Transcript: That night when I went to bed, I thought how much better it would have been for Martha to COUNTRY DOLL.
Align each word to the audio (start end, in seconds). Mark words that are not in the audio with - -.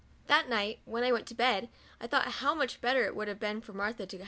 That 0.25 0.49
night 0.49 0.79
when 0.85 1.03
I 1.03 1.11
went 1.11 1.27
to 1.27 1.35
bed, 1.35 1.69
I 1.99 2.07
thought 2.07 2.25
how 2.25 2.55
much 2.55 2.81
better 2.81 3.05
it 3.05 3.15
would 3.15 3.27
have 3.27 3.39
been 3.39 3.61
for 3.61 3.71
Martha 3.71 3.93
to 3.93 3.97
COUNTRY 4.03 4.17
DOLL. 4.17 4.19